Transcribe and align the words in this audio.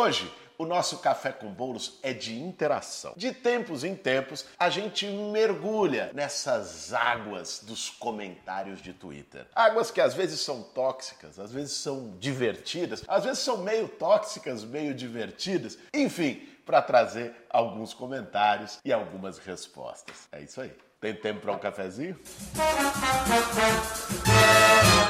Hoje, 0.00 0.32
o 0.56 0.64
nosso 0.64 0.96
café 1.00 1.30
com 1.30 1.52
bolos 1.52 1.98
é 2.02 2.14
de 2.14 2.34
interação. 2.40 3.12
De 3.18 3.34
tempos 3.34 3.84
em 3.84 3.94
tempos, 3.94 4.46
a 4.58 4.70
gente 4.70 5.06
mergulha 5.06 6.10
nessas 6.14 6.94
águas 6.94 7.60
dos 7.62 7.90
comentários 7.90 8.80
de 8.80 8.94
Twitter. 8.94 9.46
Águas 9.54 9.90
que 9.90 10.00
às 10.00 10.14
vezes 10.14 10.40
são 10.40 10.62
tóxicas, 10.62 11.38
às 11.38 11.52
vezes 11.52 11.72
são 11.72 12.16
divertidas, 12.18 13.04
às 13.06 13.24
vezes 13.24 13.40
são 13.40 13.58
meio 13.58 13.88
tóxicas, 13.88 14.64
meio 14.64 14.94
divertidas. 14.94 15.76
Enfim, 15.92 16.48
para 16.64 16.80
trazer 16.80 17.34
alguns 17.50 17.92
comentários 17.92 18.80
e 18.82 18.94
algumas 18.94 19.36
respostas. 19.36 20.16
É 20.32 20.40
isso 20.40 20.62
aí. 20.62 20.72
Tem 20.98 21.14
tempo 21.14 21.40
para 21.42 21.52
um 21.52 21.58
cafezinho? 21.58 22.18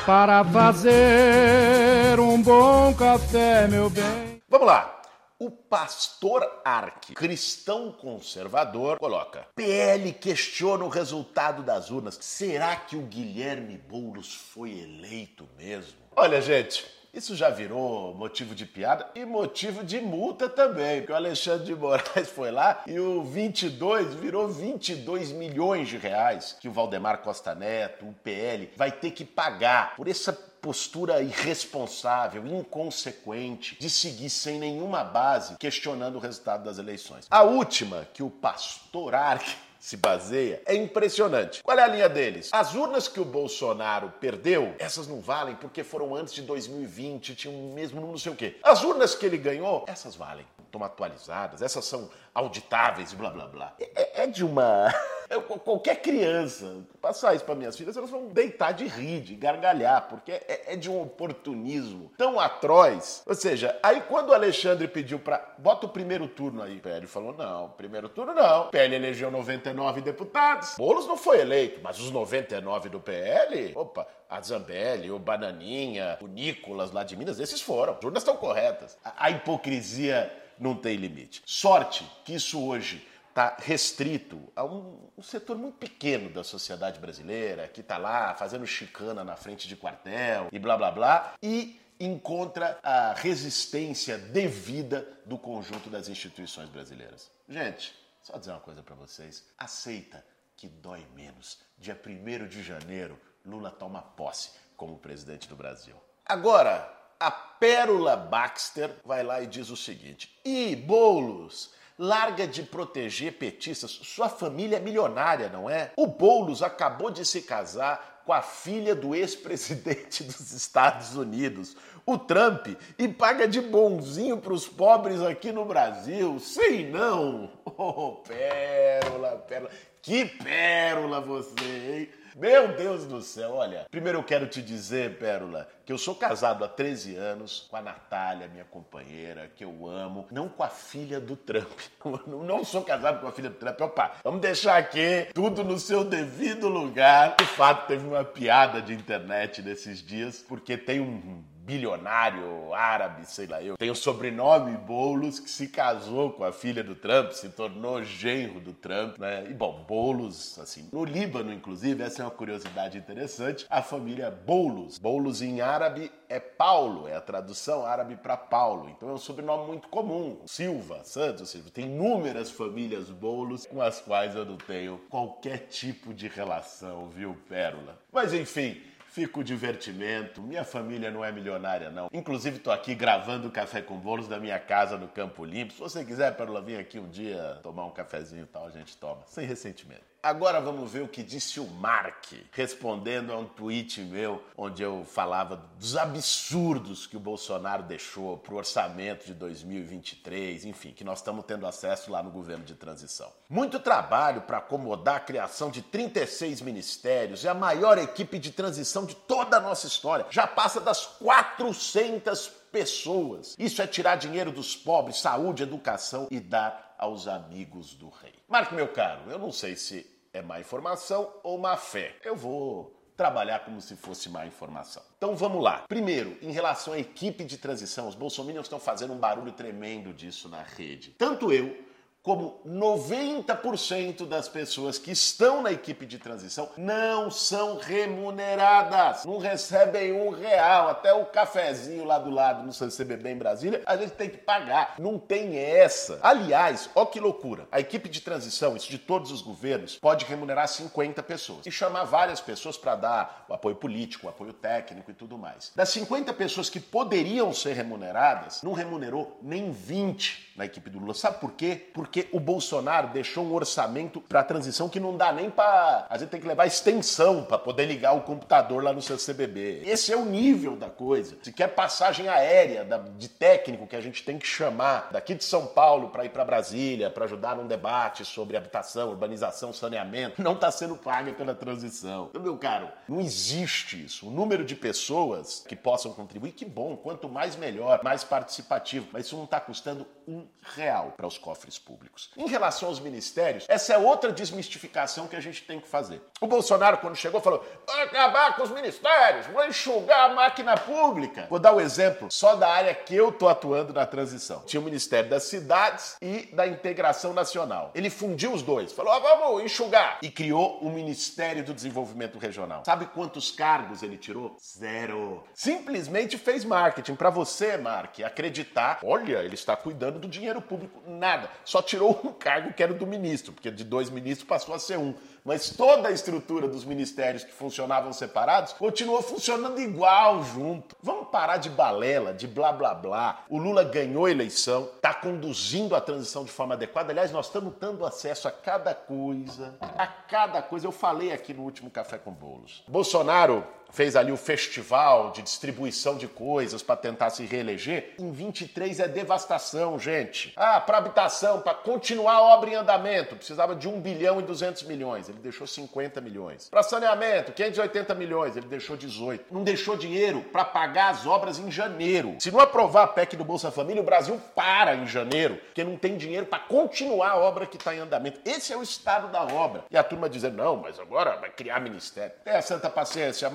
Para 0.05 0.45
fazer 0.47 2.19
um 2.19 2.43
bom 2.43 2.93
café, 2.95 3.69
meu 3.69 3.89
bem. 3.89 4.30
Vamos 4.51 4.67
lá. 4.67 5.01
O 5.39 5.49
pastor 5.49 6.45
Arque, 6.65 7.15
cristão 7.15 7.93
conservador, 7.93 8.99
coloca: 8.99 9.47
PL 9.55 10.13
questiona 10.13 10.85
o 10.85 10.89
resultado 10.89 11.63
das 11.63 11.89
urnas. 11.89 12.19
Será 12.21 12.75
que 12.75 12.97
o 12.97 13.03
Guilherme 13.03 13.79
Boulos 13.79 14.35
foi 14.35 14.73
eleito 14.81 15.49
mesmo? 15.57 16.01
Olha, 16.17 16.43
gente, 16.43 16.85
isso 17.13 17.35
já 17.35 17.51
virou 17.51 18.15
motivo 18.15 18.55
de 18.55 18.65
piada 18.65 19.09
e 19.15 19.25
motivo 19.25 19.83
de 19.83 20.01
multa 20.01 20.49
também, 20.49 21.01
porque 21.01 21.13
o 21.13 21.17
Alexandre 21.17 21.67
de 21.67 21.75
Moraes 21.75 22.29
foi 22.31 22.51
lá 22.51 22.83
e 22.87 22.99
o 22.99 23.23
22 23.23 24.15
virou 24.15 24.49
22 24.49 25.33
milhões 25.33 25.89
de 25.89 25.97
reais 25.97 26.57
que 26.61 26.69
o 26.69 26.73
Valdemar 26.73 27.19
Costa 27.19 27.55
Neto, 27.55 28.07
o 28.07 28.15
PL, 28.25 28.71
vai 28.77 28.93
ter 28.93 29.11
que 29.11 29.25
pagar 29.25 29.97
por 29.97 30.09
essa 30.09 30.33
postura 30.33 31.23
irresponsável, 31.23 32.47
inconsequente, 32.47 33.77
de 33.81 33.89
seguir 33.89 34.31
sem 34.31 34.59
nenhuma 34.59 35.03
base 35.03 35.57
questionando 35.57 36.17
o 36.17 36.21
resultado 36.21 36.65
das 36.65 36.79
eleições. 36.79 37.27
A 37.31 37.43
última, 37.43 38.07
que 38.13 38.23
o 38.23 38.31
pastor 38.31 39.15
Arque 39.15 39.57
se 39.81 39.97
baseia 39.97 40.63
é 40.67 40.75
impressionante. 40.77 41.63
Qual 41.63 41.77
é 41.77 41.83
a 41.83 41.89
linha 41.89 42.09
deles? 42.09 42.51
As 42.53 42.75
urnas 42.75 43.09
que 43.09 43.19
o 43.19 43.25
Bolsonaro 43.25 44.13
perdeu, 44.21 44.75
essas 44.79 45.09
não 45.09 45.21
valem 45.21 45.57
porque 45.57 45.83
foram 45.83 46.15
antes 46.15 46.35
de 46.35 46.43
2020, 46.43 47.35
tinham 47.35 47.59
o 47.59 47.73
mesmo 47.73 48.01
não 48.01 48.19
sei 48.19 48.31
o 48.31 48.37
quê. 48.37 48.59
As 48.63 48.85
urnas 48.85 49.15
que 49.15 49.25
ele 49.25 49.39
ganhou, 49.39 49.87
essas 49.89 50.15
valem. 50.15 50.47
Estão 50.67 50.85
atualizadas, 50.85 51.63
essas 51.63 51.85
são 51.85 52.09
auditáveis, 52.33 53.13
blá 53.13 53.31
blá 53.31 53.47
blá. 53.47 53.75
É, 53.81 54.23
é 54.23 54.27
de 54.27 54.45
uma. 54.45 54.95
Qualquer 55.39 56.03
criança 56.03 56.85
passar 57.01 57.35
isso 57.35 57.45
para 57.45 57.55
minhas 57.55 57.77
filhas, 57.77 57.97
elas 57.97 58.11
vão 58.11 58.27
deitar 58.29 58.73
de 58.73 58.87
rir, 58.87 59.21
de 59.21 59.37
gargalhar, 59.37 60.09
porque 60.09 60.33
é, 60.33 60.73
é, 60.73 60.77
de 60.77 60.91
um 60.91 61.01
oportunismo 61.01 62.11
tão 62.19 62.41
atroz. 62.41 63.23
Ou 63.25 63.35
seja, 63.35 63.79
aí 63.81 64.01
quando 64.03 64.31
o 64.31 64.35
Alexandre 64.35 64.89
pediu 64.89 65.21
para 65.21 65.55
bota 65.57 65.87
o 65.87 65.89
primeiro 65.89 66.27
turno 66.27 66.63
aí, 66.63 66.81
PL 66.81 67.07
falou: 67.07 67.33
não, 67.33 67.69
primeiro 67.71 68.09
turno 68.09 68.35
não. 68.35 68.71
PL 68.71 68.95
elegeu 68.95 69.31
99 69.31 70.01
deputados. 70.01 70.75
Boulos 70.77 71.07
não 71.07 71.17
foi 71.17 71.41
eleito, 71.41 71.81
mas 71.81 72.01
os 72.01 72.11
99 72.11 72.89
do 72.89 72.99
PL, 72.99 73.73
opa, 73.77 74.09
a 74.29 74.41
Zambelli, 74.41 75.11
o 75.11 75.19
Bananinha, 75.19 76.19
o 76.21 76.27
Nicolas 76.27 76.91
lá 76.91 77.05
de 77.05 77.17
Minas, 77.17 77.39
esses 77.39 77.61
foram. 77.61 77.95
As 77.95 78.05
urnas 78.05 78.23
estão 78.23 78.37
corretas. 78.37 78.99
A, 79.05 79.27
a 79.27 79.31
hipocrisia 79.31 80.33
não 80.59 80.75
tem 80.75 80.97
limite. 80.97 81.43
Sorte 81.47 82.05
que 82.25 82.35
isso 82.35 82.63
hoje 82.65 83.07
está 83.31 83.57
restrito 83.59 84.53
a 84.55 84.65
um, 84.65 85.09
um, 85.17 85.23
setor 85.23 85.57
muito 85.57 85.79
pequeno 85.79 86.29
da 86.29 86.45
sociedade 86.45 87.01
brasileira, 87.01 87.69
que 87.69 87.81
está 87.81 87.97
lá 87.97 88.35
fazendo 88.35 88.67
chicana 88.67 89.25
na 89.25 89.37
frente 89.37 89.67
de 89.67 89.77
quartel 89.77 90.49
e 90.53 90.59
blá 90.59 90.77
blá 90.77 90.91
blá, 90.91 91.35
e 91.43 91.81
encontra 91.99 92.79
a 92.83 93.15
resistência 93.15 94.19
devida 94.19 95.07
do 95.25 95.39
conjunto 95.39 95.89
das 95.89 96.09
instituições 96.09 96.69
brasileiras. 96.69 97.31
Gente, 97.49 97.95
só 98.23 98.37
dizer 98.37 98.51
uma 98.51 98.61
coisa 98.61 98.83
para 98.83 98.95
vocês: 98.95 99.47
aceita 99.57 100.25
que 100.57 100.69
dói 100.69 101.07
menos. 101.15 101.59
Dia 101.79 101.99
1 102.05 102.49
de 102.49 102.63
janeiro, 102.63 103.19
Lula 103.47 103.71
toma 103.71 104.03
posse 104.03 104.51
como 104.77 104.99
presidente 104.99 105.49
do 105.49 105.57
Brasil. 105.57 105.95
Agora, 106.27 106.97
a 107.19 107.31
Pérola 107.31 108.17
Baxter 108.17 108.97
vai 109.05 109.23
lá 109.23 109.41
e 109.41 109.47
diz 109.47 109.71
o 109.71 109.77
seguinte: 109.77 110.39
e 110.45 110.75
Boulos, 110.75 111.73
larga 112.01 112.47
de 112.47 112.63
proteger 112.63 113.35
petistas, 113.35 113.91
sua 113.91 114.31
família 114.31 114.79
é 114.79 114.81
milionária, 114.81 115.51
não 115.51 115.69
é? 115.69 115.93
O 115.99 116.07
Boulos 116.07 116.63
acabou 116.63 117.11
de 117.11 117.27
se 117.27 117.43
casar 117.43 118.23
com 118.25 118.33
a 118.33 118.41
filha 118.41 118.95
do 118.95 119.15
ex-presidente 119.15 120.25
dos 120.25 120.51
Estados 120.51 121.15
Unidos, 121.15 121.77
o 122.07 122.17
Trump, 122.17 122.69
e 122.99 123.07
paga 123.07 123.47
de 123.47 123.61
bonzinho 123.61 124.39
para 124.39 124.55
os 124.55 124.67
pobres 124.67 125.21
aqui 125.21 125.53
no 125.53 125.67
Brasil. 125.67 126.39
Sei 126.41 126.89
não! 126.91 127.51
Oh, 127.83 128.17
pérola, 128.27 129.37
pérola. 129.49 129.71
Que 130.03 130.27
pérola 130.27 131.21
você, 131.21 131.65
hein? 131.65 132.09
Meu 132.37 132.69
Deus 132.77 133.05
do 133.05 133.21
céu, 133.23 133.55
olha. 133.55 133.87
Primeiro 133.91 134.19
eu 134.19 134.23
quero 134.23 134.47
te 134.47 134.63
dizer, 134.63 135.19
Pérola, 135.19 135.69
que 135.85 135.93
eu 135.93 135.99
sou 135.99 136.15
casado 136.15 136.65
há 136.65 136.69
13 136.69 137.17
anos 137.17 137.67
com 137.71 137.77
a 137.77 137.83
Natália, 137.83 138.49
minha 138.49 138.65
companheira, 138.65 139.51
que 139.57 139.65
eu 139.65 139.87
amo, 139.87 140.27
não 140.31 140.49
com 140.49 140.63
a 140.63 140.69
filha 140.69 141.21
do 141.21 141.37
Trump. 141.37 141.79
Não 142.27 142.65
sou 142.65 142.83
casado 142.83 143.21
com 143.21 143.29
a 143.29 143.33
filha 143.33 143.51
do 143.51 143.57
Trump. 143.57 143.81
Opa, 143.81 144.13
vamos 144.25 144.41
deixar 144.41 144.77
aqui 144.77 145.29
tudo 145.35 145.63
no 145.65 145.79
seu 145.79 146.05
devido 146.05 146.69
lugar. 146.69 147.37
De 147.37 147.45
fato, 147.45 147.87
teve 147.87 148.07
uma 148.07 148.25
piada 148.25 148.81
de 148.81 148.93
internet 148.93 149.63
nesses 149.63 150.05
dias, 150.05 150.45
porque 150.47 150.77
tem 150.77 151.01
um 151.01 151.43
bilionário 151.71 152.75
árabe, 152.75 153.25
sei 153.25 153.47
lá 153.47 153.63
eu, 153.63 153.77
tem 153.77 153.91
o 153.91 153.95
sobrenome 153.95 154.77
Boulos, 154.77 155.39
que 155.39 155.49
se 155.49 155.69
casou 155.69 156.33
com 156.33 156.43
a 156.43 156.53
filha 156.53 156.83
do 156.83 156.97
Trump, 156.97 157.31
se 157.31 157.49
tornou 157.49 158.03
genro 158.03 158.59
do 158.59 158.73
Trump, 158.73 159.19
né? 159.19 159.47
E 159.49 159.55
bom, 159.55 159.85
Boulos, 159.87 160.59
assim, 160.59 160.89
no 160.93 161.05
Líbano, 161.05 161.53
inclusive, 161.53 162.03
essa 162.03 162.23
é 162.23 162.25
uma 162.25 162.31
curiosidade 162.33 162.99
interessante, 162.99 163.67
a 163.71 163.83
família 163.83 164.31
Boulos. 164.31 164.99
Boulos 164.99 165.43
em 165.43 165.61
árabe 165.61 166.11
é 166.29 166.41
Paulo, 166.41 167.07
é 167.07 167.15
a 167.15 167.21
tradução 167.21 167.87
árabe 167.87 168.17
para 168.17 168.37
Paulo. 168.37 168.89
Então 168.89 169.09
é 169.09 169.13
um 169.13 169.19
sobrenome 169.19 169.67
muito 169.67 169.89
comum. 169.89 170.41
Silva, 170.47 171.05
Santos, 171.05 171.51
Silva. 171.51 171.71
Tem 171.71 171.85
inúmeras 171.87 172.51
famílias 172.51 173.11
Boulos 173.11 173.67
com 173.67 173.81
as 173.81 174.01
quais 174.01 174.35
eu 174.35 174.45
não 174.45 174.57
tenho 174.57 174.99
qualquer 175.09 175.69
tipo 175.69 176.13
de 176.13 176.27
relação, 176.27 177.09
viu, 177.09 177.37
Pérola? 177.49 178.01
Mas 178.13 178.33
enfim, 178.35 178.81
fica 179.11 179.41
o 179.41 179.45
divertimento. 179.45 180.41
Minha 180.41 180.65
família 180.65 181.11
não 181.11 181.25
é 181.25 181.33
milionária, 181.33 181.91
não. 181.91 182.09
Inclusive, 182.13 182.57
estou 182.59 182.73
aqui 182.73 182.95
gravando 182.95 183.51
café 183.51 183.83
com 183.83 183.97
bolos 183.97 184.29
da 184.29 184.39
minha 184.39 184.59
casa 184.59 184.97
no 184.97 185.09
Campo 185.09 185.45
Limpo. 185.45 185.73
Se 185.73 185.81
você 185.81 186.05
quiser, 186.05 186.37
Pérola, 186.37 186.63
vir 186.63 186.79
aqui 186.79 186.99
um 186.99 187.09
dia 187.09 187.59
tomar 187.63 187.85
um 187.87 187.91
cafezinho 187.91 188.45
e 188.45 188.47
tal, 188.47 188.67
a 188.67 188.71
gente 188.71 188.97
toma. 188.97 189.23
Sem 189.27 189.47
ressentimento. 189.47 190.03
Agora 190.23 190.61
vamos 190.61 190.93
ver 190.93 191.03
o 191.03 191.09
que 191.09 191.23
disse 191.23 191.59
o 191.59 191.67
Mark, 191.67 192.27
respondendo 192.53 193.33
a 193.33 193.39
um 193.39 193.47
tweet 193.47 194.03
meu, 194.03 194.45
onde 194.55 194.83
eu 194.83 195.03
falava 195.07 195.57
dos 195.79 195.97
absurdos 195.97 197.07
que 197.07 197.17
o 197.17 197.21
Bolsonaro 197.21 197.83
deixou 197.83 198.37
para 198.37 198.53
o 198.53 198.59
orçamento 198.59 199.25
de 199.25 199.33
2023, 199.33 200.67
enfim, 200.67 200.93
que 200.93 201.03
nós 201.03 201.21
estamos 201.21 201.47
tendo 201.47 201.67
acesso 201.67 202.11
lá 202.11 202.23
no 202.23 202.31
governo 202.31 202.65
de 202.65 202.75
transição. 202.75 203.33
Muito 203.49 203.81
trabalho 203.81 204.43
para 204.43 204.59
acomodar 204.59 205.17
a 205.17 205.21
criação 205.21 205.71
de 205.71 205.81
36 205.81 206.61
ministérios 206.61 207.43
e 207.43 207.49
a 207.49 207.55
maior 207.55 207.97
equipe 207.97 208.39
de 208.39 208.51
transição 208.51 209.07
de 209.07 209.17
toda 209.17 209.57
a 209.57 209.61
nossa 209.61 209.87
história. 209.87 210.27
Já 210.29 210.47
passa 210.47 210.81
das 210.81 211.07
400 211.07 212.60
pessoas. 212.71 213.57
Isso 213.59 213.83
é 213.83 213.87
tirar 213.87 214.17
dinheiro 214.17 214.51
dos 214.51 214.77
pobres, 214.77 215.19
saúde, 215.21 215.63
educação 215.63 216.29
e 216.31 216.41
dar 216.41 216.95
aos 216.99 217.27
amigos 217.27 217.95
do 217.95 218.09
rei. 218.09 218.35
Marco, 218.49 218.75
meu 218.75 218.89
caro, 218.89 219.31
eu 219.31 219.39
não 219.39 219.51
sei 219.51 219.77
se 219.77 220.07
é 220.33 220.43
má 220.43 220.61
informação 220.61 221.33
ou 221.43 221.59
má 221.59 221.77
fé. 221.77 222.17
Eu 222.25 222.37
vou 222.37 222.97
trabalhar 223.17 223.61
como 223.61 223.81
se 223.81 223.97
fosse 223.97 224.31
má 224.31 224.47
informação. 224.47 225.03
Então 225.19 225.37
vamos 225.37 225.63
lá. 225.63 225.85
Primeiro, 225.87 226.39
em 226.41 226.53
relação 226.53 226.95
à 226.95 226.99
equipe 226.99 227.45
de 227.45 227.59
transição, 227.59 228.09
os 228.09 228.15
bolsominions 228.15 228.65
estão 228.67 228.81
fazendo 228.81 229.13
um 229.13 229.19
barulho 229.19 229.53
tremendo 229.53 230.13
disso 230.13 230.49
na 230.49 230.63
rede. 230.63 231.11
Tanto 231.19 231.53
eu 231.53 231.77
como 232.23 232.61
90% 232.67 234.27
das 234.27 234.49
pessoas 234.49 234.99
que 234.99 235.11
estão 235.11 235.63
na 235.63 235.73
equipe 235.73 236.05
de 236.05 236.19
transição 236.19 236.69
não 236.77 237.31
são 237.31 237.79
remuneradas, 237.79 239.25
não 239.25 239.39
recebem 239.39 240.13
um 240.13 240.31
real, 240.31 240.89
até 240.89 241.15
o 241.15 241.25
cafezinho 241.27 242.05
lá 242.05 242.19
do 242.19 242.31
lado 242.31 242.63
no 242.63 242.73
CCBB 242.73 243.31
em 243.31 243.39
Brasília, 243.39 243.83
a 243.87 243.97
gente 243.97 244.13
tem 244.13 244.29
que 244.29 244.37
pagar, 244.37 244.97
não 244.99 245.19
tem 245.19 245.57
essa. 245.57 246.19
Aliás, 246.23 246.91
ó 246.95 247.07
que 247.07 247.19
loucura, 247.19 247.67
a 247.73 247.81
equipe 247.81 248.09
de 248.09 248.21
transição, 248.21 248.77
isso 248.77 248.91
de 248.91 248.99
todos 248.99 249.33
os 249.33 249.41
governos, 249.41 249.99
pode 249.99 250.27
remunerar 250.27 250.69
50 250.69 251.23
pessoas 251.23 251.67
e 251.67 251.71
chamar 251.71 252.05
várias 252.05 252.41
pessoas 252.41 252.77
para 252.77 252.97
dar 252.97 253.47
o 253.49 253.55
apoio 253.55 253.77
político, 253.77 254.27
o 254.27 254.31
apoio 254.31 254.53
técnico 254.53 255.11
e 255.11 255.15
tudo 255.15 255.39
mais. 255.39 255.73
Das 255.75 255.89
50 255.89 256.35
pessoas 256.35 256.69
que 256.69 256.81
poderiam 256.81 257.53
ser 257.55 257.73
remuneradas, 257.73 258.63
não 258.63 258.73
remunerou 258.73 259.39
nem 259.43 259.73
20 259.73 260.50
na 260.61 260.67
equipe 260.67 260.91
do 260.91 260.99
Lula. 260.99 261.15
Sabe 261.15 261.41
por 261.41 261.53
quê? 261.53 261.89
Porque 261.95 262.29
o 262.33 262.39
Bolsonaro 262.39 263.09
deixou 263.09 263.45
um 263.45 263.53
orçamento 263.55 264.21
para 264.21 264.41
a 264.41 264.45
transição 264.45 264.89
que 264.89 265.01
não 265.01 265.17
dá 265.17 265.33
nem 265.33 265.51
para. 265.51 266.07
A 266.09 266.19
gente 266.19 266.29
tem 266.29 266.41
que 266.41 266.47
levar 266.47 266.67
extensão 266.67 267.45
para 267.45 267.59
poder 267.59 267.87
ligar 267.87 268.13
o 268.13 268.21
computador 268.21 268.85
lá 268.85 268.93
no 268.93 269.01
seu 269.01 269.17
CBB. 269.17 269.83
Esse 269.87 270.13
é 270.13 270.17
o 270.17 270.25
nível 270.25 270.77
da 270.77 270.91
coisa. 270.91 271.39
Se 271.43 271.51
quer 271.51 271.69
passagem 271.69 272.29
aérea 272.29 272.87
de 273.17 273.29
técnico 273.29 273.87
que 273.87 273.97
a 273.97 274.01
gente 274.01 274.23
tem 274.23 274.39
que 274.39 274.47
chamar 274.47 275.09
daqui 275.11 275.35
de 275.35 275.45
São 275.45 275.67
Paulo 275.67 276.11
para 276.11 276.27
ir 276.27 276.29
para 276.29 276.45
Brasília, 276.45 277.11
para 277.11 277.25
ajudar 277.25 277.57
num 277.57 277.67
debate 277.67 278.25
sobre 278.25 278.57
habitação, 278.57 279.09
urbanização, 279.09 279.73
saneamento, 279.73 280.43
não 280.43 280.53
está 280.53 280.71
sendo 280.71 280.95
paga 280.95 281.33
pela 281.33 281.55
transição. 281.55 282.27
Então, 282.29 282.43
meu 282.43 282.59
caro, 282.59 282.89
não 283.09 283.21
existe 283.21 284.05
isso. 284.05 284.29
O 284.29 284.31
número 284.31 284.65
de 284.65 284.77
pessoas 284.77 285.65
que 285.67 285.75
possam 285.75 286.13
contribuir, 286.13 286.53
que 286.53 286.67
bom, 286.67 286.97
quanto 286.97 287.29
mais 287.29 287.57
melhor, 287.57 288.01
mais 288.05 288.23
participativo. 288.23 289.09
Mas 289.11 289.25
isso 289.25 289.37
não 289.37 289.45
está 289.45 289.59
custando 289.59 290.07
um 290.31 290.47
real 290.77 291.15
para 291.17 291.27
os 291.27 291.37
cofres 291.37 291.77
públicos. 291.77 292.31
Em 292.37 292.47
relação 292.47 292.89
aos 292.89 293.01
ministérios, 293.01 293.65
essa 293.69 293.95
é 293.95 293.99
outra 293.99 294.31
desmistificação 294.31 295.27
que 295.27 295.35
a 295.35 295.41
gente 295.41 295.63
tem 295.63 295.81
que 295.81 295.89
fazer. 295.89 296.23
O 296.41 296.47
Bolsonaro, 296.47 296.99
quando 296.99 297.17
chegou, 297.17 297.41
falou: 297.41 297.65
vou 297.87 298.01
acabar 298.03 298.55
com 298.55 298.63
os 298.63 298.71
ministérios, 298.71 299.47
vou 299.47 299.65
enxugar 299.65 300.31
a 300.31 300.35
máquina 300.35 300.77
pública. 300.77 301.47
Vou 301.51 301.59
dar 301.59 301.73
o 301.73 301.77
um 301.77 301.81
exemplo 301.81 302.31
só 302.31 302.55
da 302.55 302.69
área 302.69 302.95
que 302.95 303.15
eu 303.15 303.33
tô 303.33 303.49
atuando 303.49 303.93
na 303.93 304.07
transição. 304.07 304.63
Tinha 304.67 304.81
o 304.81 304.85
Ministério 304.85 305.29
das 305.29 305.45
Cidades 305.45 306.17
e 306.23 306.49
da 306.53 306.67
Integração 306.67 307.33
Nacional. 307.33 307.91
Ele 307.95 308.09
fundiu 308.09 308.53
os 308.53 308.63
dois, 308.63 308.93
falou: 308.93 309.13
ah, 309.13 309.19
vamos 309.19 309.65
enxugar. 309.65 310.19
E 310.23 310.31
criou 310.31 310.79
o 310.79 310.91
Ministério 310.91 311.65
do 311.65 311.75
Desenvolvimento 311.75 312.39
Regional. 312.39 312.85
Sabe 312.85 313.07
quantos 313.07 313.51
cargos 313.51 314.03
ele 314.03 314.17
tirou? 314.17 314.57
Zero. 314.63 315.43
Simplesmente 315.55 316.39
fez 316.39 316.65
marketing 316.65 317.17
para 317.17 317.31
você, 317.31 317.77
Mark, 317.77 318.21
acreditar: 318.21 319.01
olha, 319.03 319.39
ele 319.39 319.55
está 319.55 319.75
cuidando 319.75 320.20
do 320.21 320.29
dinheiro 320.29 320.61
público. 320.61 321.01
Nada. 321.07 321.51
Só 321.65 321.83
tirou 321.83 322.21
um 322.25 322.33
cargo 322.33 322.73
que 322.73 322.83
era 322.83 322.95
do 322.95 323.07
ministro, 323.07 323.53
porque 323.53 323.71
de 323.71 323.85
dois 323.85 324.11
ministros 324.11 324.47
passou 324.47 324.75
a 324.75 324.79
ser 324.79 324.99
um 324.99 325.15
mas 325.45 325.71
toda 325.71 326.09
a 326.09 326.13
estrutura 326.13 326.69
dos 326.69 326.85
ministérios 326.85 327.45
que 327.45 327.53
funcionavam 327.53 328.13
separados 328.13 328.73
continuou 328.75 329.23
funcionando 329.23 329.81
igual 329.81 330.43
junto. 330.43 330.97
Vamos 331.03 331.29
parar 331.29 331.57
de 331.57 331.71
balela, 331.71 332.33
de 332.33 332.47
blá 332.47 332.73
blá 332.73 332.95
blá. 332.95 333.45
O 333.49 333.59
Lula 333.59 333.85
ganhou 333.85 334.27
a 334.27 334.31
eleição, 334.31 334.89
está 334.97 335.15
conduzindo 335.15 335.95
a 335.95 336.01
transição 336.01 336.45
de 336.45 336.51
forma 336.51 336.75
adequada. 336.75 337.13
Aliás, 337.13 337.33
nós 337.33 337.47
estamos 337.47 337.75
dando 337.79 338.05
acesso 338.05 338.49
a 338.49 338.51
cada 338.51 338.95
coisa, 338.95 339.75
a 339.81 340.07
cada 340.07 340.63
coisa. 340.63 340.87
Eu 340.87 340.93
falei 340.93 341.33
aqui 341.33 341.55
no 341.55 341.63
último 341.63 341.91
Café 341.91 342.19
com 342.19 342.33
Bolos. 342.33 342.85
Bolsonaro 342.87 343.67
fez 343.93 344.17
ali 344.17 344.33
o 344.33 344.37
festival 344.37 345.31
de 345.33 345.43
distribuição 345.43 346.17
de 346.17 346.29
coisas 346.29 346.83
para 346.83 346.97
tentar 346.97 347.31
se 347.31 347.45
reeleger. 347.45 348.15
Em 348.19 348.31
23 348.31 349.01
é 349.01 349.09
devastação, 349.09 349.99
gente. 349.99 350.53
Ah, 350.57 350.81
para 350.81 350.99
habitação, 350.99 351.61
para 351.61 351.75
continuar 351.75 352.35
a 352.35 352.43
obra 352.43 352.71
em 352.71 352.75
andamento, 352.75 353.37
precisava 353.37 353.75
de 353.75 353.89
1 353.89 354.01
bilhão 354.01 354.41
e 354.41 354.43
200 354.43 354.83
milhões 354.85 355.29
ele 355.29 355.39
deixou 355.39 355.67
50 355.67 356.21
milhões. 356.21 356.69
Para 356.69 356.83
saneamento, 356.83 357.53
580 357.53 358.15
milhões, 358.15 358.57
ele 358.57 358.67
deixou 358.67 358.97
18. 358.97 359.47
Não 359.51 359.63
deixou 359.63 359.97
dinheiro 359.97 360.43
para 360.53 360.65
pagar 360.65 361.11
as 361.11 361.27
obras 361.27 361.59
em 361.59 361.71
janeiro. 361.71 362.37
Se 362.39 362.51
não 362.51 362.61
aprovar 362.61 363.05
a 363.05 363.09
PEC 363.09 363.37
do 363.37 363.45
Bolsa 363.45 363.71
Família, 363.71 364.03
o 364.03 364.05
Brasil 364.05 364.41
para 364.55 364.95
em 364.95 365.07
janeiro, 365.07 365.57
porque 365.57 365.85
não 365.85 365.97
tem 365.97 366.17
dinheiro 366.17 366.47
para 366.47 366.59
continuar 366.59 367.31
a 367.31 367.39
obra 367.39 367.67
que 367.67 367.77
está 367.77 367.95
em 367.95 367.99
andamento. 367.99 368.41
Esse 368.45 368.73
é 368.73 368.77
o 368.77 368.83
estado 368.83 369.29
da 369.29 369.43
obra. 369.43 369.85
E 369.91 369.97
a 369.97 370.03
turma 370.03 370.29
dizendo, 370.29 370.57
não, 370.57 370.77
mas 370.77 370.99
agora 370.99 371.37
vai 371.37 371.51
criar 371.51 371.81
ministério. 371.81 372.33
Tenha 372.45 372.63
santa 372.63 372.91
paciência, 372.91 373.49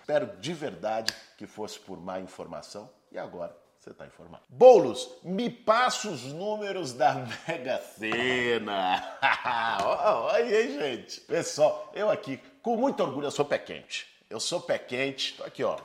Espero 0.00 0.36
de 0.38 0.52
verdade 0.52 1.14
que 1.36 1.46
fosse 1.46 1.78
por 1.78 1.98
má 2.00 2.20
informação. 2.20 2.90
E 3.10 3.18
agora 3.18 3.56
você 3.80 3.90
está 3.90 4.06
informado. 4.06 4.42
Boulos, 4.48 5.08
me 5.22 5.48
passa 5.48 6.08
os 6.08 6.24
números 6.24 6.92
da 6.92 7.14
Mega 7.48 7.78
Sena. 7.78 9.18
Olha 9.82 10.44
aí, 10.44 10.78
gente. 10.78 11.20
Pessoal, 11.22 11.90
eu 11.94 12.10
aqui, 12.10 12.38
com 12.62 12.76
muito 12.76 13.02
orgulho, 13.02 13.26
eu 13.26 13.30
sou 13.30 13.44
pé 13.44 13.58
quente. 13.58 14.06
Eu 14.28 14.38
sou 14.38 14.60
pé 14.60 14.78
quente, 14.78 15.36
tô 15.36 15.44
aqui, 15.44 15.64
ó, 15.64 15.76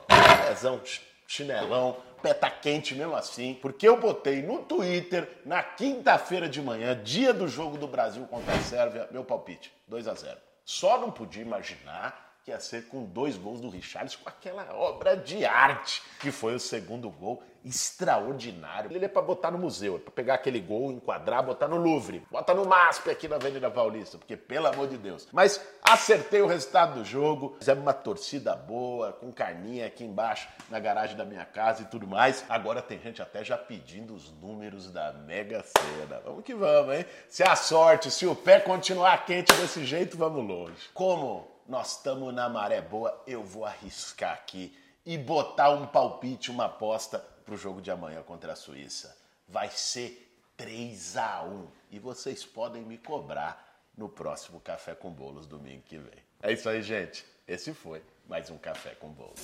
pezão, 0.46 0.80
chinelão, 1.26 1.96
pé 2.22 2.34
tá 2.34 2.50
quente 2.50 2.94
mesmo 2.94 3.16
assim, 3.16 3.54
porque 3.60 3.88
eu 3.88 3.98
botei 3.98 4.42
no 4.42 4.62
Twitter, 4.62 5.40
na 5.44 5.62
quinta-feira 5.62 6.48
de 6.48 6.60
manhã, 6.62 7.00
dia 7.02 7.32
do 7.32 7.48
jogo 7.48 7.76
do 7.76 7.88
Brasil 7.88 8.26
contra 8.26 8.54
a 8.54 8.60
Sérvia, 8.60 9.08
meu 9.10 9.24
palpite, 9.24 9.72
2 9.88 10.06
a 10.06 10.14
0 10.14 10.38
Só 10.64 11.00
não 11.00 11.10
podia 11.10 11.42
imaginar 11.42 12.25
que 12.46 12.52
ia 12.52 12.60
ser 12.60 12.86
com 12.86 13.02
dois 13.04 13.36
gols 13.36 13.60
do 13.60 13.68
Richarlison, 13.68 14.18
com 14.22 14.28
aquela 14.28 14.72
obra 14.72 15.16
de 15.16 15.44
arte 15.44 16.00
que 16.20 16.30
foi 16.30 16.54
o 16.54 16.60
segundo 16.60 17.10
gol 17.10 17.42
extraordinário. 17.64 18.92
Ele 18.92 19.04
é 19.04 19.08
para 19.08 19.20
botar 19.20 19.50
no 19.50 19.58
museu, 19.58 19.96
é 19.96 19.98
para 19.98 20.12
pegar 20.12 20.34
aquele 20.34 20.60
gol, 20.60 20.92
enquadrar, 20.92 21.42
botar 21.42 21.66
no 21.66 21.76
Louvre, 21.76 22.24
bota 22.30 22.54
no 22.54 22.64
MASP 22.64 23.10
aqui 23.10 23.26
na 23.26 23.34
Avenida 23.34 23.68
Paulista, 23.68 24.16
porque 24.16 24.36
pelo 24.36 24.68
amor 24.68 24.86
de 24.86 24.96
Deus. 24.96 25.26
Mas 25.32 25.60
acertei 25.82 26.40
o 26.40 26.46
resultado 26.46 27.00
do 27.00 27.04
jogo, 27.04 27.56
fizemos 27.58 27.82
uma 27.82 27.92
torcida 27.92 28.54
boa, 28.54 29.12
com 29.12 29.32
carninha 29.32 29.88
aqui 29.88 30.04
embaixo 30.04 30.48
na 30.70 30.78
garagem 30.78 31.16
da 31.16 31.24
minha 31.24 31.44
casa 31.44 31.82
e 31.82 31.86
tudo 31.86 32.06
mais. 32.06 32.44
Agora 32.48 32.80
tem 32.80 33.00
gente 33.00 33.20
até 33.20 33.42
já 33.42 33.58
pedindo 33.58 34.14
os 34.14 34.30
números 34.30 34.88
da 34.92 35.12
Mega 35.12 35.64
Sena. 35.64 36.20
Vamos 36.24 36.44
que 36.44 36.54
vamos, 36.54 36.94
hein? 36.94 37.04
Se 37.28 37.42
a 37.42 37.56
sorte, 37.56 38.08
se 38.08 38.24
o 38.24 38.36
pé 38.36 38.60
continuar 38.60 39.26
quente 39.26 39.52
desse 39.54 39.84
jeito, 39.84 40.16
vamos 40.16 40.46
longe. 40.46 40.88
Como 40.94 41.55
nós 41.68 41.92
estamos 41.92 42.32
na 42.32 42.48
maré 42.48 42.80
boa, 42.80 43.22
eu 43.26 43.42
vou 43.42 43.64
arriscar 43.64 44.32
aqui 44.32 44.76
e 45.04 45.16
botar 45.16 45.70
um 45.70 45.86
palpite, 45.86 46.50
uma 46.50 46.66
aposta 46.66 47.18
para 47.44 47.54
o 47.54 47.56
jogo 47.56 47.80
de 47.80 47.90
amanhã 47.90 48.22
contra 48.22 48.52
a 48.52 48.56
Suíça. 48.56 49.16
Vai 49.48 49.70
ser 49.70 50.32
3 50.56 51.16
a 51.16 51.42
1 51.44 51.66
e 51.92 51.98
vocês 51.98 52.44
podem 52.44 52.82
me 52.82 52.98
cobrar 52.98 53.64
no 53.96 54.08
próximo 54.08 54.60
Café 54.60 54.94
com 54.94 55.10
Bolos 55.10 55.46
domingo 55.46 55.82
que 55.82 55.98
vem. 55.98 56.24
É 56.42 56.52
isso 56.52 56.68
aí, 56.68 56.82
gente. 56.82 57.24
Esse 57.46 57.72
foi 57.72 58.02
mais 58.28 58.50
um 58.50 58.58
Café 58.58 58.90
com 58.96 59.08
Bolos. 59.08 59.40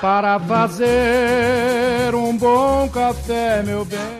Para 0.00 0.40
fazer 0.40 2.14
um 2.14 2.36
bom 2.36 2.88
café, 2.88 3.62
meu 3.62 3.84
bem. 3.84 4.19